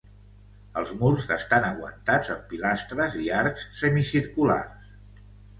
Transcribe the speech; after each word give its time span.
Els 0.79 0.93
murs 1.01 1.27
estan 1.35 1.67
aguantats 1.67 2.33
amb 2.37 2.49
pilastres 2.53 3.21
i 3.27 3.29
arcs 3.43 3.69
semicirculars. 3.83 4.93